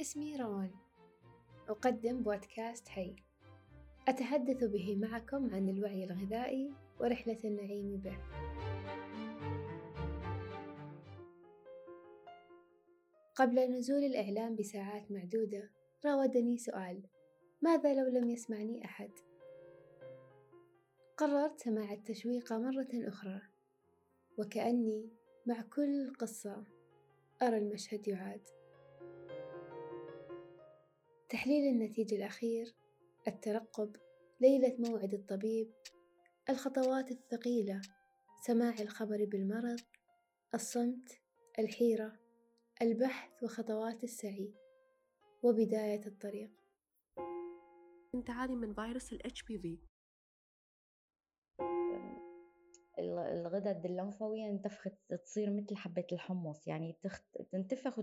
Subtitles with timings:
[0.00, 0.70] اسمي روان.
[1.68, 3.16] أقدم بودكاست هي
[4.08, 8.18] أتحدث به معكم عن الوعي الغذائي ورحلة النعيم به.
[13.34, 15.70] قبل نزول الإعلان بساعات معدودة
[16.04, 17.02] راودني سؤال
[17.62, 19.10] ماذا لو لم يسمعني أحد؟
[21.16, 23.40] قررت سماع التشويق مرة أخرى.
[24.38, 25.08] وكأني
[25.46, 26.64] مع كل قصة
[27.42, 28.48] أرى المشهد يعاد.
[31.28, 32.74] تحليل النتيجة الأخير
[33.28, 33.96] الترقب
[34.40, 35.72] ليلة موعد الطبيب
[36.50, 37.80] الخطوات الثقيلة
[38.40, 39.80] سماع الخبر بالمرض
[40.54, 41.20] الصمت
[41.58, 42.12] الحيرة
[42.82, 44.54] البحث وخطوات السعي
[45.42, 46.50] وبداية الطريق.
[48.14, 49.88] انت عاني من فيروس ال HPV
[53.08, 56.96] الغدد اللمفاوية انتفخت تصير مثل حبة الحمص يعني
[57.52, 58.00] تنتفخ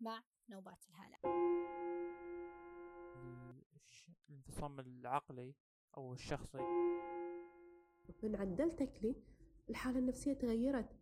[0.00, 1.18] مع نوبات الهلع
[4.28, 5.54] الانفصام العقلي
[5.96, 6.58] أو الشخصي.
[8.22, 9.16] من عدلتك لي
[9.70, 10.96] الحالة النفسية تغيرت.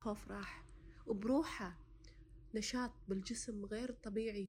[0.00, 0.64] خوف راح
[1.06, 1.78] وبروحه
[2.54, 4.46] نشاط بالجسم غير طبيعي.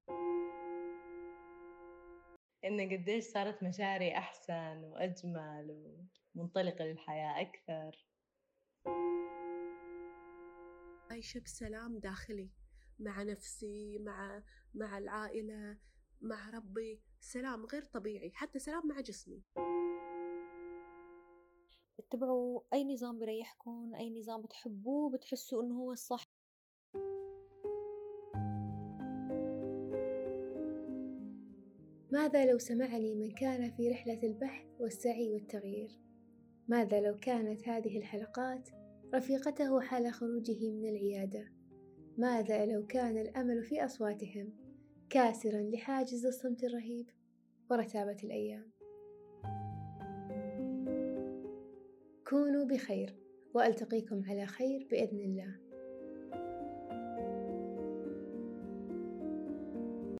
[2.64, 5.96] إن قديش صارت مشاعري أحسن وأجمل
[6.34, 8.06] ومنطلقة للحياة أكثر.
[11.16, 12.50] عايشة بسلام داخلي
[12.98, 14.42] مع نفسي مع
[14.74, 15.78] مع العائلة
[16.20, 17.00] مع ربي.
[17.20, 19.42] سلام غير طبيعي حتى سلام مع جسمي.
[21.98, 26.24] اتبعوا أي نظام بريحكم أي نظام بتحبوه بتحسوا إنه هو الصح.
[32.12, 35.90] ماذا لو سمعني من كان في رحلة البحث والسعي والتغيير؟
[36.68, 41.52] ماذا لو كانت هذه الحلقات رفيقته حال خروجه من العيادة؟
[42.18, 44.52] ماذا لو كان الأمل في أصواتهم
[45.10, 47.10] كاسرا لحاجز الصمت الرهيب
[47.70, 48.70] ورتابة الأيام؟
[52.28, 53.16] كونوا بخير
[53.54, 55.65] وألتقيكم على خير بإذن الله